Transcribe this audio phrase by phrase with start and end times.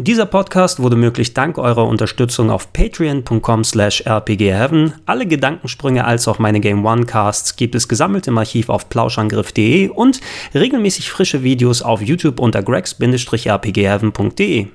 [0.00, 4.94] Dieser Podcast wurde möglich dank eurer Unterstützung auf patreon.com slash rpgheaven.
[5.06, 9.88] Alle Gedankensprünge als auch meine Game One Casts gibt es gesammelt im Archiv auf plauschangriff.de
[9.88, 10.20] und
[10.54, 14.68] regelmäßig frische Videos auf YouTube unter gregs-rpgheaven.de.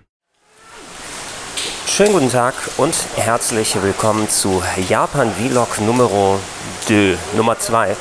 [1.88, 6.38] Schönen guten Tag und herzlich willkommen zu Japan Vlog Numero
[6.86, 7.96] 2, Nummer 2.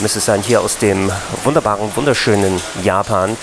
[0.00, 1.10] Müsste es sein hier aus dem
[1.42, 3.34] wunderbaren, wunderschönen Japan.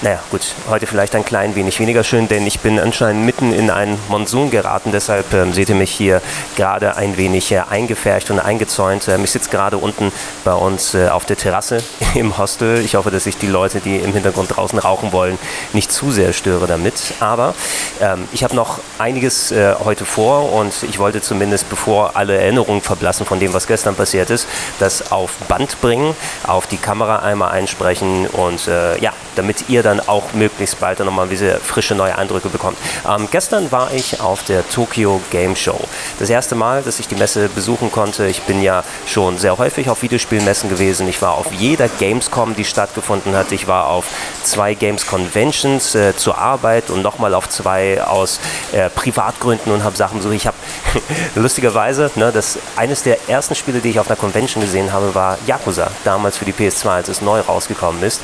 [0.00, 3.68] Naja, gut, heute vielleicht ein klein wenig weniger schön, denn ich bin anscheinend mitten in
[3.68, 4.92] einen Monsun geraten.
[4.92, 6.22] Deshalb ähm, seht ihr mich hier
[6.54, 9.08] gerade ein wenig äh, eingefärcht und eingezäunt.
[9.08, 10.12] Ähm, ich sitze gerade unten
[10.44, 11.78] bei uns äh, auf der Terrasse
[12.14, 12.78] im Hostel.
[12.84, 15.36] Ich hoffe, dass ich die Leute, die im Hintergrund draußen rauchen wollen,
[15.72, 17.14] nicht zu sehr störe damit.
[17.18, 17.56] Aber
[18.00, 22.82] ähm, ich habe noch einiges äh, heute vor und ich wollte zumindest, bevor alle Erinnerungen
[22.82, 24.46] verblassen von dem, was gestern passiert ist,
[24.78, 26.14] das auf Band bringen,
[26.46, 31.06] auf die Kamera einmal einsprechen und äh, ja, damit ihr dann auch möglichst bald dann
[31.06, 32.76] nochmal bisschen frische neue Eindrücke bekommt.
[33.08, 35.80] Ähm, gestern war ich auf der Tokyo Game Show.
[36.18, 38.26] Das erste Mal, dass ich die Messe besuchen konnte.
[38.26, 41.08] Ich bin ja schon sehr häufig auf Videospielmessen gewesen.
[41.08, 43.52] Ich war auf jeder Gamescom, die stattgefunden hat.
[43.52, 44.06] Ich war auf
[44.42, 48.40] zwei Games Conventions äh, zur Arbeit und nochmal auf zwei aus
[48.72, 50.30] äh, Privatgründen und habe Sachen so.
[50.30, 50.56] Ich habe
[51.34, 55.38] lustigerweise, ne, das eines der ersten Spiele, die ich auf einer Convention gesehen habe, war
[55.46, 55.90] Yakuza.
[56.04, 58.20] Damals für die PS2, als es neu rausgekommen ist.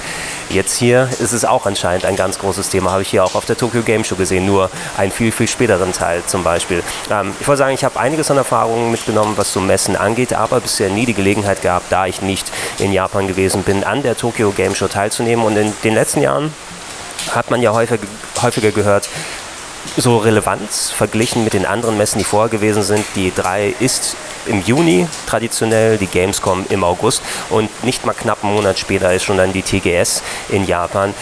[0.51, 2.91] Jetzt hier ist es auch anscheinend ein ganz großes Thema.
[2.91, 5.93] Habe ich hier auch auf der Tokyo Game Show gesehen, nur einen viel, viel späteren
[5.93, 6.83] Teil zum Beispiel.
[7.11, 10.61] Ähm, ich wollte sagen, ich habe einiges an Erfahrungen mitgenommen, was so Messen angeht, aber
[10.61, 14.51] bisher nie die Gelegenheit gehabt, da ich nicht in Japan gewesen bin, an der Tokyo
[14.51, 15.45] Game Show teilzunehmen.
[15.45, 16.53] Und in den letzten Jahren
[17.31, 18.07] hat man ja häufiger,
[18.43, 19.09] häufiger gehört,
[19.97, 23.05] so Relevanz verglichen mit den anderen Messen, die vorher gewesen sind.
[23.15, 28.55] Die drei ist im Juni traditionell, die Gamescom im August und nicht mal knapp einen
[28.55, 31.15] Monat später ist schon dann die TGS in Japan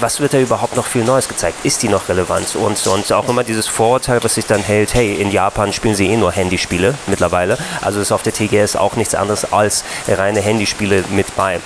[0.00, 1.64] was wird da überhaupt noch viel Neues gezeigt?
[1.64, 2.56] Ist die noch relevant?
[2.56, 6.08] Und, und auch immer dieses Vorurteil, was sich dann hält, hey, in Japan spielen sie
[6.08, 7.58] eh nur Handyspiele mittlerweile.
[7.80, 11.60] Also ist auf der TGS auch nichts anderes als reine Handyspiele mit bei.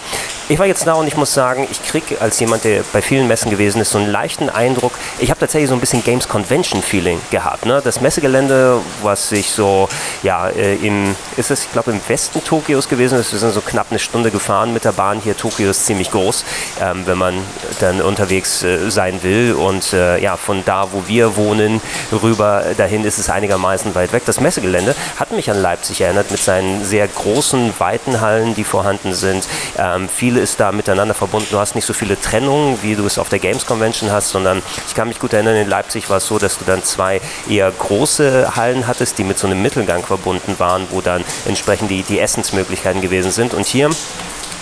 [0.49, 3.27] Ich war jetzt da und ich muss sagen, ich kriege als jemand, der bei vielen
[3.27, 4.93] Messen gewesen ist, so einen leichten Eindruck.
[5.19, 7.67] Ich habe tatsächlich so ein bisschen Games Convention Feeling gehabt.
[7.67, 7.81] Ne?
[7.83, 9.89] Das Messegelände, was sich so,
[10.23, 13.33] ja, äh, im, ist es, ich glaube, im Westen Tokios gewesen ist.
[13.33, 15.37] Wir sind so knapp eine Stunde gefahren mit der Bahn hier.
[15.37, 16.45] Tokio ist ziemlich groß,
[16.81, 17.43] ähm, wenn man
[17.81, 19.55] dann unterwegs äh, sein will.
[19.55, 21.81] Und äh, ja, von da, wo wir wohnen,
[22.13, 24.23] rüber dahin ist es einigermaßen weit weg.
[24.27, 29.13] Das Messegelände hat mich an Leipzig erinnert mit seinen sehr großen, weiten Hallen, die vorhanden
[29.13, 29.45] sind.
[29.79, 31.49] Ähm, viele Spiele ist da miteinander verbunden.
[31.51, 34.61] Du hast nicht so viele Trennungen, wie du es auf der Games Convention hast, sondern
[34.87, 37.71] ich kann mich gut erinnern, in Leipzig war es so, dass du dann zwei eher
[37.71, 42.19] große Hallen hattest, die mit so einem Mittelgang verbunden waren, wo dann entsprechend die, die
[42.19, 43.55] Essensmöglichkeiten gewesen sind.
[43.55, 43.89] Und hier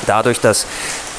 [0.06, 0.66] dadurch, dass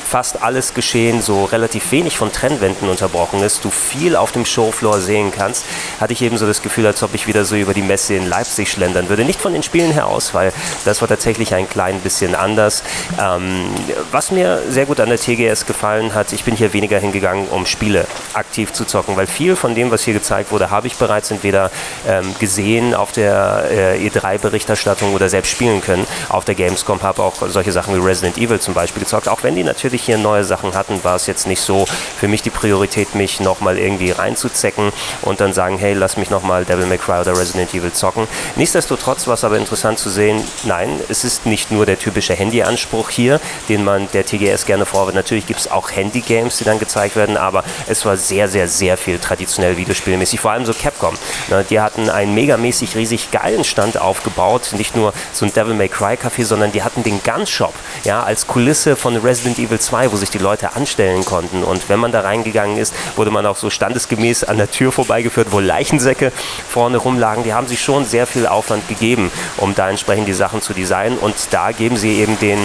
[0.05, 4.99] fast alles Geschehen so relativ wenig von Trennwänden unterbrochen ist, du viel auf dem Showfloor
[5.01, 5.65] sehen kannst,
[5.99, 8.27] hatte ich eben so das Gefühl, als ob ich wieder so über die Messe in
[8.27, 9.25] Leipzig schlendern würde.
[9.25, 10.53] Nicht von den Spielen her aus, weil
[10.85, 12.83] das war tatsächlich ein klein bisschen anders.
[13.19, 13.69] Ähm,
[14.11, 17.65] was mir sehr gut an der TGS gefallen hat, ich bin hier weniger hingegangen, um
[17.65, 21.31] Spiele aktiv zu zocken, weil viel von dem, was hier gezeigt wurde, habe ich bereits
[21.31, 21.71] entweder
[22.07, 26.05] ähm, gesehen auf der äh, E3-Berichterstattung oder selbst spielen können.
[26.29, 29.55] Auf der Gamescom habe auch solche Sachen wie Resident Evil zum Beispiel gezockt, auch wenn
[29.55, 31.85] die natürlich natürlich hier neue Sachen hatten, war es jetzt nicht so
[32.19, 34.91] für mich die Priorität, mich nochmal irgendwie reinzuzecken
[35.21, 38.27] und dann sagen, hey, lass mich nochmal Devil May Cry oder Resident Evil zocken.
[38.57, 43.09] Nichtsdestotrotz war es aber interessant zu sehen, nein, es ist nicht nur der typische Handyanspruch
[43.09, 43.39] hier,
[43.69, 45.15] den man der TGS gerne vorwirft.
[45.15, 48.97] Natürlich gibt es auch Handy-Games, die dann gezeigt werden, aber es war sehr, sehr, sehr
[48.97, 51.15] viel traditionell Videospielmäßig, vor allem so Capcom.
[51.47, 55.87] Ne, die hatten einen megamäßig riesig geilen Stand aufgebaut, nicht nur so ein Devil May
[55.87, 57.73] Cry Café, sondern die hatten den Gun Shop,
[58.03, 61.63] ja, als Kulisse von Resident Evil 2, wo sich die Leute anstellen konnten.
[61.63, 65.51] Und wenn man da reingegangen ist, wurde man auch so standesgemäß an der Tür vorbeigeführt,
[65.51, 66.31] wo Leichensäcke
[66.67, 67.43] vorne rumlagen.
[67.43, 71.17] Die haben sich schon sehr viel Aufwand gegeben, um da entsprechend die Sachen zu designen.
[71.17, 72.59] Und da geben sie eben den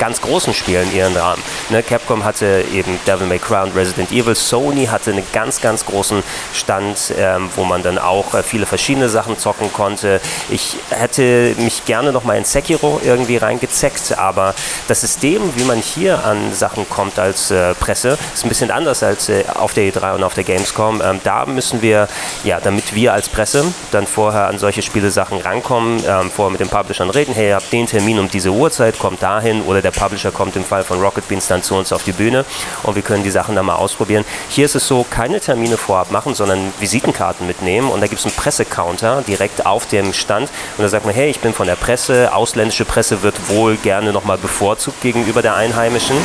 [0.00, 1.42] ganz großen Spielen ihren Rahmen.
[1.68, 4.34] Ne, Capcom hatte eben Devil May Cry und Resident Evil.
[4.34, 6.22] Sony hatte einen ganz, ganz großen
[6.54, 10.20] Stand, ähm, wo man dann auch äh, viele verschiedene Sachen zocken konnte.
[10.48, 14.54] Ich hätte mich gerne noch mal in Sekiro irgendwie reingezeckt, aber
[14.88, 19.02] das System, wie man hier an Sachen kommt als äh, Presse, ist ein bisschen anders
[19.02, 21.02] als äh, auf der E3 und auf der Gamescom.
[21.04, 22.08] Ähm, da müssen wir,
[22.42, 26.70] ja, damit wir als Presse dann vorher an solche Spiele-Sachen rankommen, ähm, vorher mit den
[26.70, 30.00] Publishern reden, hey, ihr habt den Termin um diese Uhrzeit, kommt dahin oder oder der
[30.00, 32.44] Publisher kommt im Fall von Rocket Beans dann zu uns auf die Bühne
[32.82, 34.24] und wir können die Sachen dann mal ausprobieren.
[34.48, 38.26] Hier ist es so, keine Termine vorab machen, sondern Visitenkarten mitnehmen und da gibt es
[38.26, 41.76] einen Pressecounter direkt auf dem Stand und da sagt man, hey, ich bin von der
[41.76, 46.16] Presse, ausländische Presse wird wohl gerne nochmal bevorzugt gegenüber der einheimischen.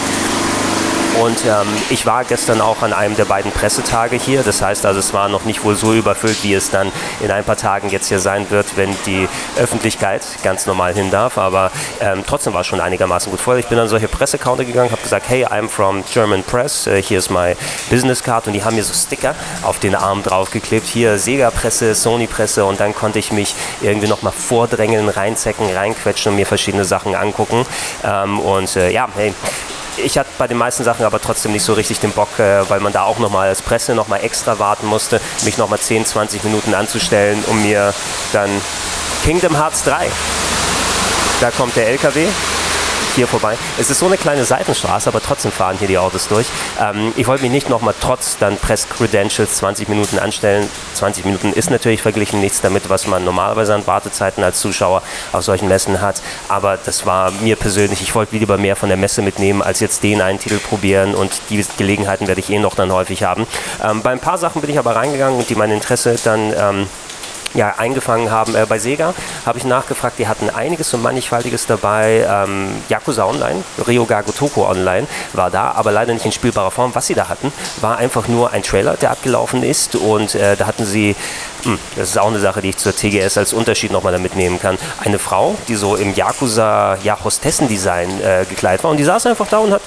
[1.22, 4.44] Und ähm, ich war gestern auch an einem der beiden Pressetage hier.
[4.44, 6.92] Das heißt also, es war noch nicht wohl so überfüllt, wie es dann
[7.22, 9.28] in ein paar Tagen jetzt hier sein wird, wenn die
[9.58, 11.38] Öffentlichkeit ganz normal hin darf.
[11.38, 11.72] Aber
[12.02, 13.60] ähm, trotzdem war es schon einigermaßen gut voll.
[13.60, 17.20] Ich bin an solche Pressecounter gegangen, habe gesagt, hey, I'm from German Press, uh, hier
[17.20, 17.56] ist my
[17.90, 18.48] Business Card.
[18.48, 20.86] Und die haben mir so Sticker auf den Arm draufgeklebt.
[20.86, 22.66] Hier Sega-Presse, Sony-Presse.
[22.66, 27.66] Und dann konnte ich mich irgendwie nochmal vordrängeln, reinzecken, reinquetschen und mir verschiedene Sachen angucken.
[28.04, 29.34] Ähm, und äh, ja, hey,
[29.98, 32.80] ich hatte bei den meisten Sachen aber trotzdem nicht so richtig den Bock, äh, weil
[32.80, 36.74] man da auch nochmal als Presse nochmal extra warten musste, mich nochmal 10, 20 Minuten
[36.74, 37.94] anzustellen, um mir
[38.34, 38.50] dann
[39.24, 40.08] Kingdom Hearts 3.
[41.42, 42.28] Da kommt der LKW
[43.16, 43.58] hier vorbei.
[43.80, 46.48] Es ist so eine kleine Seitenstraße, aber trotzdem fahren hier die Autos durch.
[46.80, 50.70] Ähm, ich wollte mich nicht nochmal trotz dann Press-Credentials 20 Minuten anstellen.
[50.96, 55.02] 20 Minuten ist natürlich verglichen nichts damit, was man normalerweise an Wartezeiten als Zuschauer
[55.32, 56.22] auf solchen Messen hat.
[56.48, 60.04] Aber das war mir persönlich, ich wollte lieber mehr von der Messe mitnehmen, als jetzt
[60.04, 63.48] den einen Titel probieren und die Gelegenheiten werde ich eh noch dann häufig haben.
[63.84, 66.88] Ähm, bei ein paar Sachen bin ich aber reingegangen und die mein Interesse dann ähm,
[67.56, 68.56] ja, eingefangen haben.
[68.56, 69.14] Äh, bei Sega
[69.46, 72.26] habe ich nachgefragt, die hatten einiges und mannigfaltiges dabei.
[72.30, 76.94] Ähm, Yakuza Online, Ryoga Gotoko Online war da, aber leider nicht in spielbarer Form.
[76.94, 80.68] Was sie da hatten, war einfach nur ein Trailer, der abgelaufen ist und äh, da
[80.68, 81.16] hatten sie,
[81.64, 84.36] mh, hm, das ist auch eine Sache, die ich zur TGS als Unterschied nochmal damit
[84.36, 89.04] nehmen kann, eine Frau, die so im Yakuza ja, Hostessendesign äh, gekleidet war und die
[89.04, 89.82] saß einfach da und hat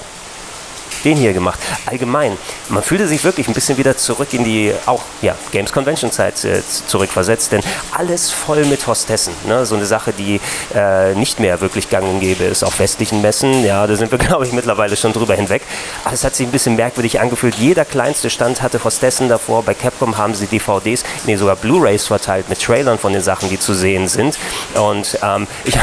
[1.05, 1.59] den hier gemacht.
[1.87, 2.37] Allgemein,
[2.69, 6.45] man fühlte sich wirklich ein bisschen wieder zurück in die auch ja, Games Convention Zeit
[6.45, 7.63] äh, zurückversetzt, denn
[7.93, 9.33] alles voll mit Hostessen.
[9.47, 9.67] Ne?
[9.67, 10.41] So eine Sache, die
[10.75, 13.65] äh, nicht mehr wirklich gang und gäbe ist auf westlichen Messen.
[13.65, 15.63] Ja, da sind wir, glaube ich, mittlerweile schon drüber hinweg.
[16.05, 17.55] Aber es hat sich ein bisschen merkwürdig angefühlt.
[17.57, 19.63] Jeder kleinste Stand hatte Hostessen davor.
[19.63, 23.59] Bei Capcom haben sie DVDs, nee, sogar Blu-rays verteilt mit Trailern von den Sachen, die
[23.59, 24.39] zu sehen sind.
[24.75, 25.77] Und ähm, ich,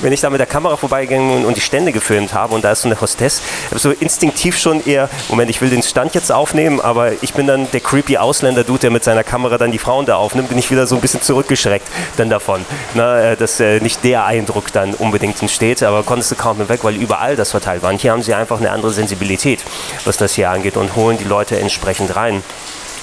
[0.00, 2.82] wenn ich da mit der Kamera vorbeigegangen und die Stände gefilmt habe und da ist
[2.82, 3.42] so eine Hostess,
[3.74, 7.46] so instinktiv instinktiv schon eher, Moment, ich will den Stand jetzt aufnehmen, aber ich bin
[7.46, 10.70] dann der creepy Ausländer-Dude, der mit seiner Kamera dann die Frauen da aufnimmt, bin ich
[10.70, 12.64] wieder so ein bisschen zurückgeschreckt dann davon.
[12.94, 16.68] Na, äh, dass äh, nicht der Eindruck dann unbedingt entsteht, aber konntest du kaum mehr
[16.68, 17.90] weg, weil überall das verteilt war.
[17.90, 19.64] Und hier haben sie einfach eine andere Sensibilität,
[20.04, 22.42] was das hier angeht und holen die Leute entsprechend rein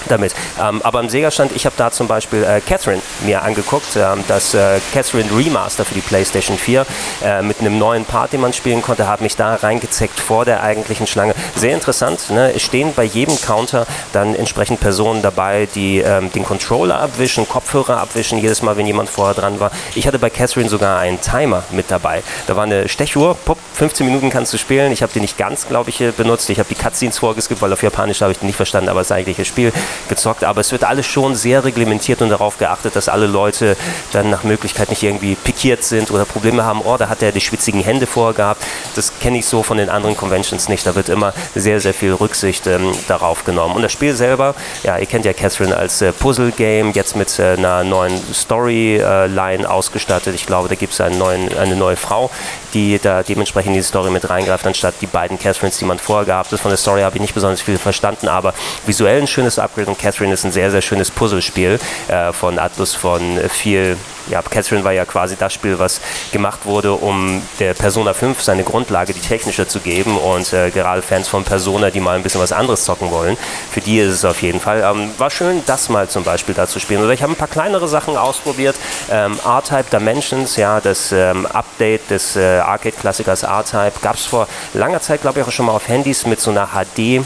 [0.10, 0.34] damit.
[0.60, 4.54] Ähm, aber am Sega-Stand, ich habe da zum Beispiel äh, Catherine mir angeguckt, ähm, das
[4.54, 6.86] äh, Catherine Remaster für die PlayStation 4
[7.24, 10.64] äh, mit einem neuen Part, den man spielen konnte, habe mich da reingezeckt vor der
[10.64, 11.34] eigentlichen Schlange.
[11.56, 12.54] Sehr interessant, ne?
[12.54, 17.98] es stehen bei jedem Counter dann entsprechend Personen dabei, die ähm, den Controller abwischen, Kopfhörer
[17.98, 19.72] abwischen, jedes Mal, wenn jemand vorher dran war.
[19.96, 22.24] Ich hatte bei Catherine sogar einen Timer mit dabei.
[22.48, 24.92] Da war eine Stechuhr, pup, 15 Minuten kannst du spielen.
[24.92, 26.50] Ich habe die nicht ganz, glaube ich, benutzt.
[26.50, 29.12] Ich habe die Cutscenes vorgeskippt, weil auf Japanisch habe ich die nicht verstanden, aber das
[29.12, 29.72] eigentliche Spiel
[30.10, 30.44] gezockt.
[30.44, 33.76] Aber es wird alles schon sehr reglementiert und darauf geachtet, dass alle Leute
[34.12, 36.82] dann nach Möglichkeit nicht irgendwie pikiert sind oder Probleme haben.
[36.84, 38.64] Oh, da hat er die schwitzigen Hände vorgehabt.
[38.96, 40.86] Das kenne ich so von den anderen Conventions nicht.
[40.86, 43.76] Da wird immer sehr, sehr viel Rücksicht ähm, darauf genommen.
[43.76, 47.54] Und das Spiel selber, ja, ihr kennt ja Catherine als äh, Puzzle-Game, jetzt mit äh,
[47.54, 50.36] einer neuen Storyline ausgestattet.
[50.36, 52.30] Ich glaube, da gibt es eine neue Frau,
[52.74, 56.26] die da dementsprechend in die Story mit reingreift, anstatt die beiden Catherines, die man vorher
[56.26, 56.60] gehabt hat.
[56.60, 58.54] Von der Story habe ich nicht besonders viel verstanden, aber
[58.86, 62.94] visuell ein schönes Upgrade und Catherine ist ein sehr, sehr schönes Puzzlespiel äh, von Atlus,
[62.96, 63.98] von viel
[64.30, 66.02] ja, Catherine war ja quasi das Spiel, was
[66.32, 71.02] gemacht wurde, um der Persona 5 seine Grundlage, die technische zu geben und äh, gerade
[71.02, 73.38] Fans von Persona, die mal ein bisschen was anderes zocken wollen,
[73.72, 74.82] für die ist es auf jeden Fall.
[74.82, 77.04] Ähm, war schön, das mal zum Beispiel da zu spielen.
[77.04, 78.76] Oder ich habe ein paar kleinere Sachen ausprobiert.
[79.12, 85.02] Ähm, R-Type Dimensions, ja, das ähm, Update des äh, Arcade-Klassikers R-Type gab es vor langer
[85.02, 87.24] Zeit, glaube ich, auch schon mal auf Handys mit so einer HD-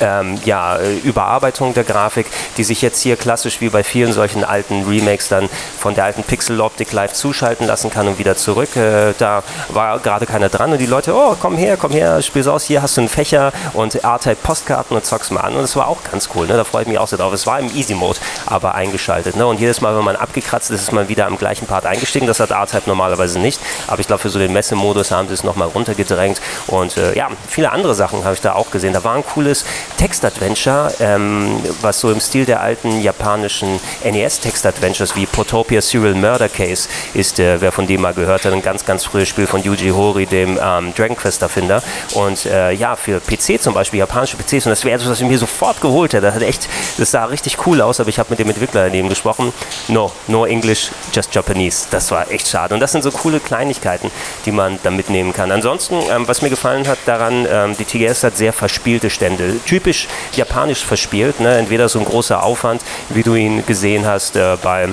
[0.00, 4.44] ähm, ja, äh, Überarbeitung der Grafik, die sich jetzt hier klassisch wie bei vielen solchen
[4.44, 8.76] alten Remakes dann von der alten Pixel-Optik live zuschalten lassen kann und wieder zurück.
[8.76, 12.46] Äh, da war gerade keiner dran und die Leute, oh, komm her, komm her, spiel's
[12.46, 15.54] aus, hier hast du einen Fächer und R-Type Postkarten und zock's mal an.
[15.54, 16.56] Und das war auch ganz cool, ne?
[16.56, 17.32] da freue ich mich auch sehr drauf.
[17.32, 19.36] Es war im Easy-Mode, aber eingeschaltet.
[19.36, 19.46] Ne?
[19.46, 22.26] Und jedes Mal, wenn man abgekratzt ist, ist man wieder am gleichen Part eingestiegen.
[22.26, 25.44] Das hat R-Type normalerweise nicht, aber ich glaube, für so den Messemodus haben sie es
[25.44, 26.40] nochmal runtergedrängt.
[26.66, 28.92] Und äh, ja, viele andere Sachen habe ich da auch gesehen.
[28.92, 29.64] Da war ein cooles
[29.96, 36.88] Text-Adventure, ähm, was so im Stil der alten japanischen NES-Text-Adventures wie Potopia Serial Murder Case
[37.14, 39.90] ist, äh, wer von dem mal gehört hat, ein ganz, ganz frühes Spiel von Yuji
[39.90, 41.82] Horii, dem ähm, Dragon Quest-Erfinder.
[42.14, 45.26] Und äh, ja, für PC zum Beispiel, japanische PCs, und das wäre etwas, was ich
[45.26, 46.26] mir sofort geholt hätte.
[46.26, 46.68] Das hat echt,
[46.98, 49.52] das sah richtig cool aus, aber ich habe mit dem Entwickler daneben gesprochen.
[49.88, 51.86] No, no English, just Japanese.
[51.90, 52.74] Das war echt schade.
[52.74, 54.10] Und das sind so coole Kleinigkeiten,
[54.44, 55.52] die man da mitnehmen kann.
[55.52, 59.56] Ansonsten, ähm, was mir gefallen hat daran, ähm, die TGS hat sehr verspielte Stände.
[59.72, 61.40] Typisch japanisch verspielt.
[61.40, 61.56] Ne?
[61.56, 64.90] Entweder so ein großer Aufwand, wie du ihn gesehen hast äh, bei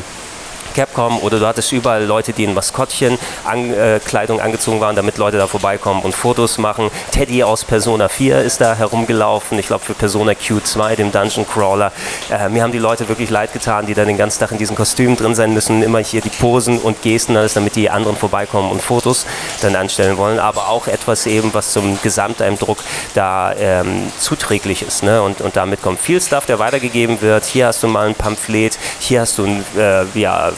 [0.73, 5.37] Capcom oder du hattest überall Leute, die in Maskottchen-Kleidung an, äh, angezogen waren, damit Leute
[5.37, 6.89] da vorbeikommen und Fotos machen.
[7.11, 9.59] Teddy aus Persona 4 ist da herumgelaufen.
[9.59, 11.91] Ich glaube für Persona Q2, dem Dungeon Crawler.
[12.29, 14.75] Äh, mir haben die Leute wirklich leid getan, die da den ganzen Tag in diesen
[14.75, 15.83] Kostümen drin sein müssen.
[15.83, 19.25] Immer hier die Posen und Gesten, alles, damit die anderen vorbeikommen und Fotos
[19.61, 20.39] dann anstellen wollen.
[20.39, 22.79] Aber auch etwas eben, was zum Gesamteindruck
[23.13, 25.03] da ähm, zuträglich ist.
[25.03, 25.21] Ne?
[25.21, 27.45] Und, und damit kommt viel Stuff, der weitergegeben wird.
[27.45, 30.51] Hier hast du mal ein Pamphlet, hier hast du ein, äh, ja,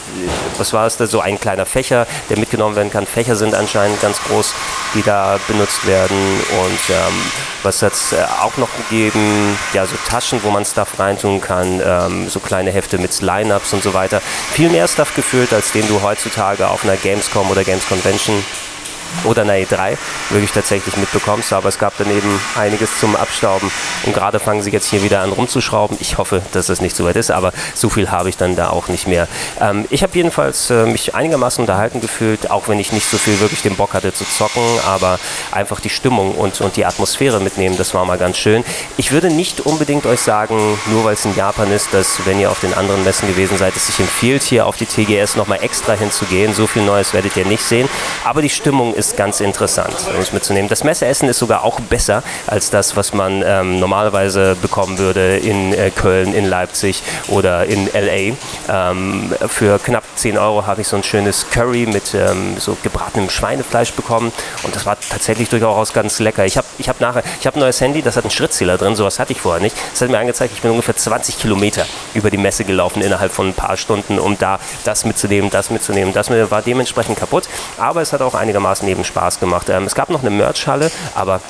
[0.58, 3.06] was war es da, so ein kleiner Fächer, der mitgenommen werden kann.
[3.06, 4.54] Fächer sind anscheinend ganz groß,
[4.94, 6.18] die da benutzt werden.
[6.18, 7.14] Und ähm,
[7.64, 9.58] was hat es äh, auch noch gegeben?
[9.74, 13.84] Ja, so Taschen, wo man Stuff reintun kann, ähm, so kleine Hefte mit Lineups und
[13.84, 14.22] so weiter.
[14.52, 18.44] Viel mehr Stuff gefüllt, als den du heutzutage auf einer Gamescom oder Games Convention
[19.24, 19.98] oder eine E3
[20.30, 21.54] wirklich tatsächlich mitbekommst.
[21.54, 23.72] Aber es gab daneben einiges zum Abstauben
[24.06, 25.98] und gerade fangen sie jetzt hier wieder an rumzuschrauben.
[26.00, 28.70] Ich hoffe, dass das nicht so weit ist, aber so viel habe ich dann da
[28.70, 29.28] auch nicht mehr.
[29.60, 33.40] Ähm, ich habe jedenfalls äh, mich einigermaßen unterhalten gefühlt, auch wenn ich nicht so viel
[33.40, 35.20] wirklich den Bock hatte zu zocken, aber
[35.52, 38.64] einfach die Stimmung und, und die Atmosphäre mitnehmen, das war mal ganz schön.
[38.98, 42.52] Ich würde nicht unbedingt euch sagen, nur weil es in Japan ist, dass wenn ihr
[42.52, 45.94] auf den anderen Messen gewesen seid, es sich empfiehlt, hier auf die TGS nochmal extra
[45.94, 46.54] hinzugehen.
[46.54, 47.90] So viel Neues werdet ihr nicht sehen,
[48.24, 50.70] aber die Stimmung ist ist ganz interessant, um es mitzunehmen.
[50.70, 55.74] Das Messeessen ist sogar auch besser als das, was man ähm, normalerweise bekommen würde in
[55.74, 58.36] äh, Köln, in Leipzig oder in LA.
[58.70, 63.32] Ähm, für knapp 10 Euro habe ich so ein schönes Curry mit ähm, so gebratenem
[63.32, 64.32] Schweinefleisch bekommen
[64.62, 66.46] und das war tatsächlich durchaus ganz lecker.
[66.46, 68.96] Ich habe ich hab nachher, ich habe ein neues Handy, das hat einen Schrittzähler drin,
[68.96, 69.76] sowas hatte ich vorher nicht.
[69.94, 73.48] Das hat mir angezeigt, ich bin ungefähr 20 Kilometer über die Messe gelaufen innerhalb von
[73.48, 76.14] ein paar Stunden, um da das mitzunehmen, das mitzunehmen.
[76.14, 79.70] Das war dementsprechend kaputt, aber es hat auch einigermaßen eben Spaß gemacht.
[79.70, 81.42] Ähm, es gab noch eine Merchhalle, aber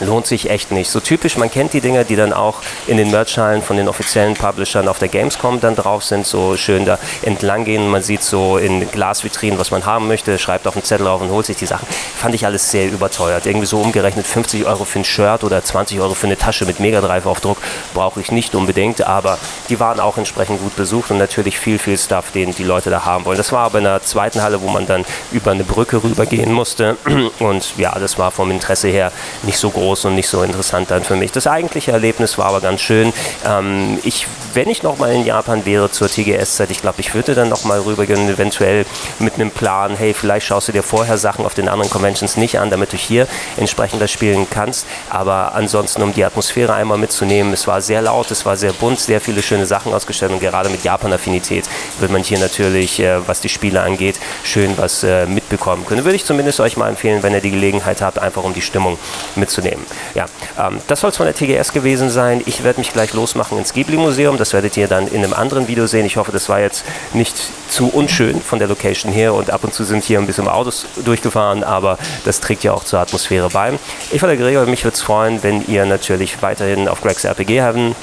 [0.00, 0.90] lohnt sich echt nicht.
[0.90, 4.34] So typisch, man kennt die Dinger, die dann auch in den Merchhallen von den offiziellen
[4.34, 7.88] Publishern auf der Gamescom dann drauf sind, so schön da entlang gehen.
[7.88, 11.30] Man sieht so in Glasvitrinen, was man haben möchte, schreibt auf den Zettel auf und
[11.30, 11.86] holt sich die Sachen.
[12.16, 13.46] Fand ich alles sehr überteuert.
[13.46, 16.80] Irgendwie so umgerechnet 50 Euro für ein Shirt oder 20 Euro für eine Tasche mit
[16.80, 17.58] Mega Drive Aufdruck
[17.94, 19.38] brauche ich nicht unbedingt, aber
[19.68, 23.04] die waren auch entsprechend gut besucht und natürlich viel, viel Stuff, den die Leute da
[23.04, 23.38] haben wollen.
[23.38, 26.96] Das war aber in der zweiten Halle, wo man dann über eine Brücke rübergehen musste
[27.38, 29.12] und ja, das war vom Interesse her
[29.42, 31.32] nicht so groß groß und nicht so interessant dann für mich.
[31.32, 33.12] Das eigentliche Erlebnis war aber ganz schön.
[33.44, 37.48] Ähm, ich, wenn ich nochmal in Japan wäre zur TGS-Zeit, ich glaube, ich würde dann
[37.48, 38.84] nochmal rübergehen, eventuell
[39.20, 42.58] mit einem Plan, hey, vielleicht schaust du dir vorher Sachen auf den anderen Conventions nicht
[42.58, 43.26] an, damit du hier
[43.56, 44.86] entsprechend das spielen kannst.
[45.10, 48.98] Aber ansonsten, um die Atmosphäre einmal mitzunehmen, es war sehr laut, es war sehr bunt,
[48.98, 51.68] sehr viele schöne Sachen ausgestellt und gerade mit Japan-Affinität
[52.00, 56.04] wird man hier natürlich, äh, was die Spiele angeht, schön was äh, mitbekommen können.
[56.04, 58.98] Würde ich zumindest euch mal empfehlen, wenn ihr die Gelegenheit habt, einfach um die Stimmung
[59.36, 59.86] mitzunehmen nehmen.
[60.14, 60.26] Ja,
[60.58, 62.42] ähm, das soll es von der TGS gewesen sein.
[62.46, 64.36] Ich werde mich gleich losmachen ins Ghibli-Museum.
[64.38, 66.06] Das werdet ihr dann in einem anderen Video sehen.
[66.06, 67.36] Ich hoffe, das war jetzt nicht
[67.68, 70.86] zu unschön von der Location her und ab und zu sind hier ein bisschen Autos
[71.04, 73.78] durchgefahren, aber das trägt ja auch zur Atmosphäre bei.
[74.10, 77.60] Ich war der Gregor, mich würde es freuen, wenn ihr natürlich weiterhin auf Gregs RPG
[77.60, 77.94] haben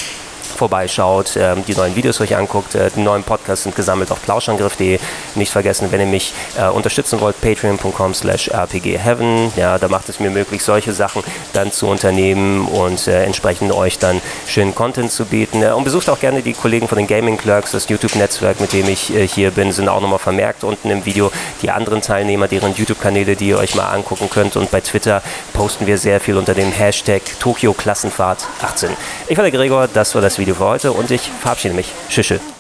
[0.55, 2.75] vorbeischaut, ähm, die neuen Videos euch anguckt.
[2.75, 5.00] Äh, die neuen Podcasts sind gesammelt auf plauschangriff.de.
[5.35, 9.53] Nicht vergessen, wenn ihr mich äh, unterstützen wollt, patreon.com slash rpgheaven.
[9.55, 14.00] Ja, da macht es mir möglich, solche Sachen dann zu unternehmen und äh, entsprechend euch
[14.00, 15.63] dann schönen Content zu bieten.
[15.63, 19.12] und besucht auch gerne die Kollegen von den Gaming Clerks, das YouTube-Netzwerk, mit dem ich
[19.33, 21.31] hier bin, sind auch nochmal vermerkt unten im Video
[21.62, 24.55] die anderen Teilnehmer, deren YouTube-Kanäle, die ihr euch mal angucken könnt.
[24.55, 25.21] Und bei Twitter
[25.53, 28.91] posten wir sehr viel unter dem Hashtag Tokio Klassenfahrt 18.
[29.27, 31.92] Ich war der Gregor, das war das Video Video für heute und ich verabschiede mich.
[32.08, 32.54] Tschüss.